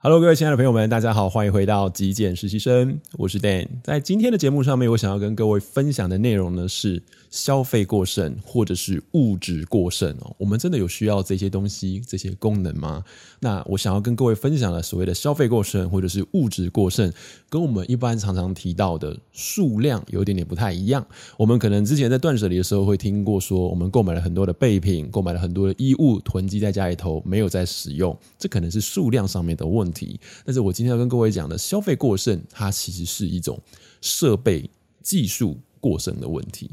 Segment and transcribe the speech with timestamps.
[0.00, 3.66] Hello，各位亲爱的朋友们，大家好，欢迎回到极简实习生，我是 Dan。
[3.82, 10.32] 在今天的节目上面，我想要跟各位分享的内容呢是消费过剩或者是物质过剩哦。
[10.38, 13.02] 我们真的有需要这些东西、这些功能吗？
[13.40, 17.12] 那我想要跟各位分享的所谓的消费过剩或者是物质过剩，
[17.50, 21.04] 跟我们一般常常提到的数量有点点不太一样。
[21.36, 30.20] 我们可能之前在断舍离的时候会听过说，我们购买了很多的备品，购买了很多的衣物，囤积在家里头，没有在使用，这可能是数量上面的问题。
[30.44, 33.60] 但是我今天要跟各位讲的消费过剩，它其实是一种
[34.00, 34.68] 设备
[35.02, 36.70] 技术过剩的问题。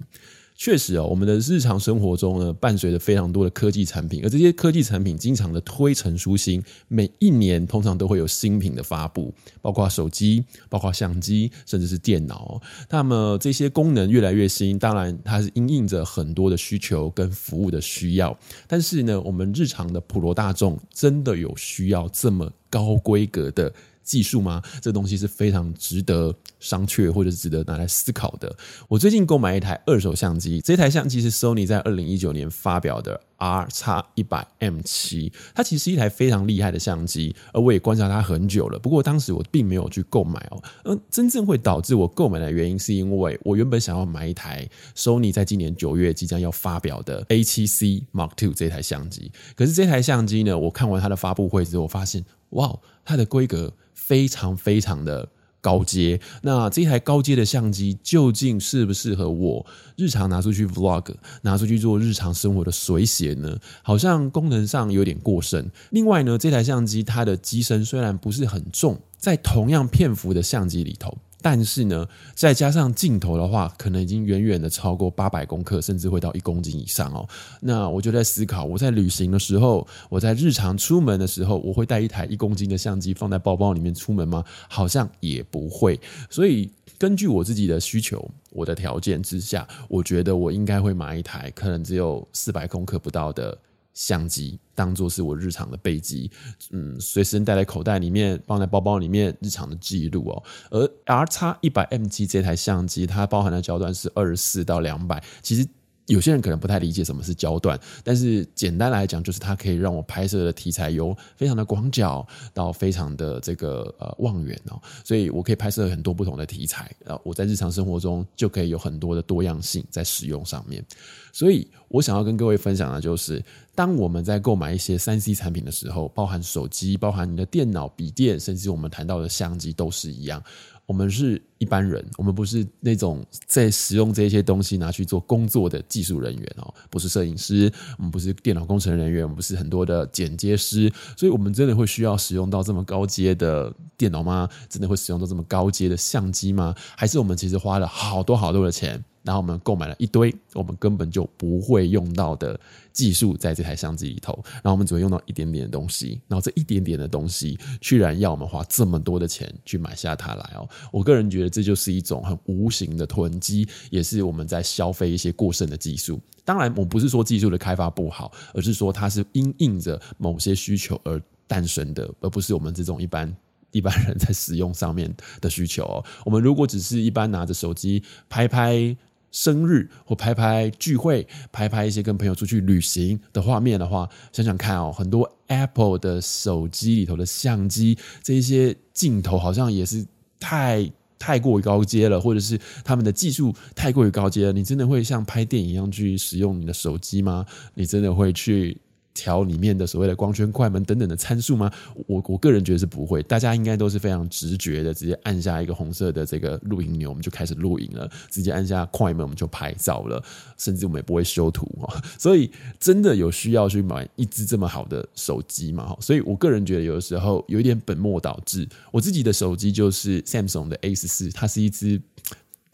[0.57, 12.61] 确实哦，我们的日常生活中呢，伴随着非常多的科技产品，而这些科技产品经常的推陈出新，每一年通常都会有新品的发布，包括手机、包括相机，甚至是电脑。
[12.89, 18.37] 那么这些功能越来越新，当然它是因应着很多的需求跟服务的需要。
[18.65, 23.73] 但是呢，我们日常的普罗大众真的有需要这么高规格的
[24.05, 24.61] 技术吗？
[24.79, 28.55] 这东西是非常值得商榷或者是值得拿来思考的。
[28.87, 38.79] 我最近购买一台二手相机，这台相机是 Sony 在二零一九年发表的 RX100M7，它其实是一台非常厉害的相机，而我也观察它很久了。
[38.79, 40.63] 不过当时我并没有去购买哦。
[40.85, 49.31] 嗯，真正会导致我购买的原因，是因为我原本想要买一台 Sony 在今年九月即将要发表的 A7C Mark Two 这台相机。
[49.55, 53.73] 可是这台相机呢，我看完它的发布会之后，我发现哇，它的规格。
[53.93, 55.27] 非常非常的
[55.65, 63.57] 高阶，那这台高阶的相机究竟适不适合我日常拿出去 vlog，拿出去做日常生活的随写呢？
[63.81, 65.67] 好像功能上有点过剩。
[65.89, 71.17] 另外呢，这台相机它的机身虽然不是很重，在同样片幅的相机里头。
[71.45, 77.29] 但是呢，再加上镜头的话，可能已经远远的超过八百公克，甚至会到一公斤以上哦。
[77.61, 84.43] 那我就在思考，我在旅行的时候，我在日常出门的时候，我会带一台一公斤的相机放在包包里面出门吗？
[84.67, 86.01] 好像也不会。
[86.31, 86.67] 所以
[86.97, 93.55] 根据我自己的需求，我的条件之下，我觉得我应该会买一台可能只有四百公克不到的。
[93.95, 96.29] 相机当做是我日常的备机，
[96.69, 100.43] 嗯，随身带在口袋里面，放在包包里面，日常的记录哦。
[100.69, 105.67] 而 RX100M7 这台相机，它包含的焦段是二十四到两百，其实。
[106.07, 112.23] 有些人可能不太理解什么是焦段，但是简单来讲，就是它可以让我拍摄的题材由非常的广角
[112.53, 120.85] 到非常的这个呃望远哦，所以我可以拍摄很多不同的题材，然后我在日常生活中就可以有很多的多样性在使用上面。
[121.33, 123.43] 所以我想要跟各位分享的就是，
[123.75, 130.41] 当我们在购买一些三 C 产品的时候，包含手机、包含你的电脑、笔电，甚至我们谈到的相机，都是一样。
[130.87, 144.47] 我们是一般人，我们不是那种在使用这些东西拿去做工作的技术人员哦，不是摄影师，我们不是电脑工程人员，我们不是很多的剪接师，所以我们真的会需要使用到这么高阶的电脑吗？
[144.69, 146.73] 真的会使用到这么高阶的相机吗？
[146.95, 149.03] 还是我们其实花了好多好多的钱？
[149.25, 152.57] 然后我们购买了一堆我们根本就不会用到的
[152.93, 160.69] 技术在这台相机里头，然后我们只会用到一点点的东西，然后这一点点的东西居然要我们花这么多的钱去买下它来哦！
[160.91, 166.21] 我个人觉得这就是一种很无形的囤积，也是我们在消费一些过剩的技术。
[166.43, 173.35] 当然，我不是说技术的开发不好，而是说它是因应着某些需求而诞生的，而不是我们这种一般
[173.71, 175.11] 一般人在使用上面
[175.41, 176.05] 的需求哦。
[176.23, 178.95] 我们如果只是一般拿着手机拍拍。
[179.35, 190.05] 生日或拍拍聚会，拍拍一些跟朋友出去旅行的画面的话，想想看哦，很多 Apple 的手机里头的相机，这一些镜头好像也是
[190.39, 194.53] 太太过于高阶了，或者是他们的技术太过于高阶了。
[194.53, 197.45] 你真的会像拍电影一样去使用你的手机吗？
[197.73, 198.77] 你真的会去？
[199.15, 201.71] 调里面的所谓的光圈、快门等等的参数吗？
[202.05, 210.21] 我我个人觉得是不会，大家应该都是非常直觉的，直接按下一个红色的这个录影钮，我们就开始录影了；直接按下快门，我们就拍照了，
[210.57, 211.91] 甚至我们也不会修图哦。
[212.19, 215.95] 所以真的有需要去买一支这么好的手机吗？
[216.01, 218.67] 所以我个人觉得有的时候有一点本末倒置。
[218.91, 222.01] 我自己的手机就是 Samsung 的 A 十四，它是一支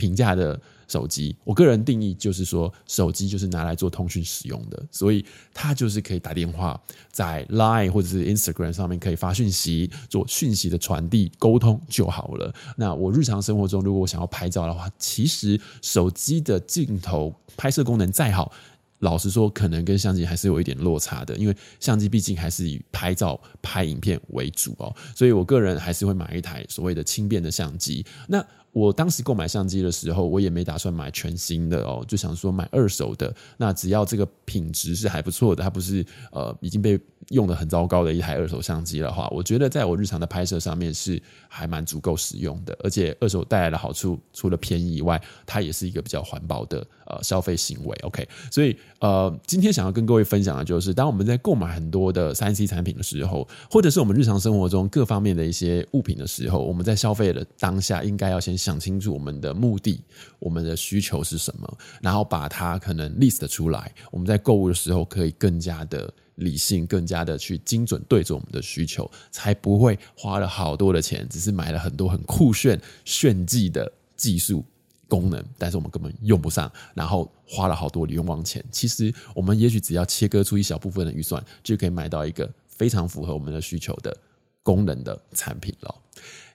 [0.01, 0.59] 平价的。
[0.91, 6.77] 手机，我个人定义就是说，手机就是拿来做通讯使用的，所以它就是可以打电话，
[7.09, 12.53] 在 Line 或者是 Instagram 上面可以发讯息，做讯息的传递沟通就好了。
[12.75, 18.51] 那我日常生活中，如果我想要拍照的话，其实手机的镜头拍摄功能再好。
[18.99, 28.05] 老实说，可能跟相机还是有一点落差的，因为相机毕竟还是以拍照、拍影片为主哦，所以我个人还是会买一台所谓的轻便的相机。
[28.27, 33.33] 那我当时购买相机的时候，我也没打算买全新的哦，就想说买二手的。
[33.57, 42.77] 那只要这个品质是还不错的，它不是呃已经被用得很糟糕的一台二手相机的话，我觉得在我日常的拍摄上面是还蛮足够使用的。
[42.81, 47.97] 而且二手带来的好处，除了便宜以外，它也是一个比较环保的呃消费行为。
[48.03, 59.99] OK，所以呃今天想要跟各位分享的就是，当我们在购买很多的三 C 产品的时候，或者是我们日常生活中各方面的一些物品的时候，我们在消费的当下，应该要先想清楚我们的目的、
[60.37, 63.91] 我们的需求是什么，然后把它可能 list 出来。
[64.11, 74.63] 我们在购物的时候可以更加的理性，更加的去精准对准我们的需求，才不会花了好多的钱，只是买了很多很酷炫炫技的技术
[75.07, 78.63] 功能，但是我们根本用不上，然后花了好多的冤枉钱。
[78.69, 84.15] 其实我们也许只要切割出一小部分的预算，就可以买到一个非常符合我们的需求的
[84.63, 85.95] 功能的产品了。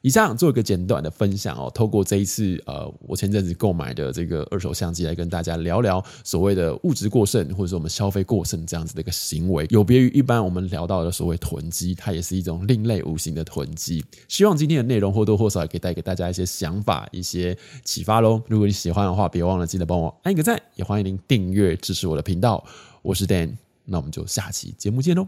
[0.03, 14.05] 以上做一个简短的分享哦，透过这一次呃，我前阵子购买的这个二手相机来跟大家聊聊所谓的物质过剩，或者说我们消费过剩这样子的一个行为，有别于一般我们聊到的所谓囤积，它也是一种另类无形的囤积。
[14.29, 18.41] 希望今天的内容或多或少也可以带给大家一些想法、一些启发喽。
[18.47, 22.65] 如果你喜欢的话，别忘了记得帮我按一个赞，也欢迎您订阅支持我的频道。
[23.03, 23.57] 我是 Dan，
[23.87, 25.27] 那我们就下期节目见喽，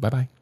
[0.00, 0.37] 拜拜。